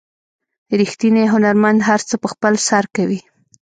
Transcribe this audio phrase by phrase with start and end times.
[0.79, 3.21] ریښتینی هنرمند هر څه په خپل سر کوي.